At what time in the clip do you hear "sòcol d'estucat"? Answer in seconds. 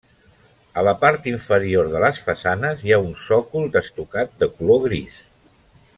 3.27-4.35